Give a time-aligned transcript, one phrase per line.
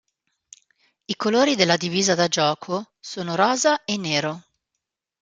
[1.05, 4.43] I colori della divisa da gioco sono rosa e nero.